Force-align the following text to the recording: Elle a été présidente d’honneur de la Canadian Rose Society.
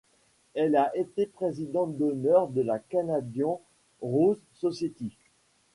Elle 0.55 0.75
a 0.77 0.89
été 0.97 1.27
présidente 1.27 1.95
d’honneur 1.95 2.47
de 2.47 2.61
la 2.63 2.79
Canadian 2.79 3.61
Rose 4.01 4.41
Society. 4.53 5.15